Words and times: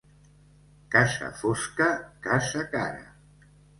Casa 0.95 1.29
fosca, 1.41 1.91
casa 2.27 2.65
cara. 2.73 3.05